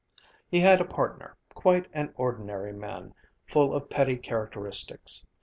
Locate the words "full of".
3.45-3.91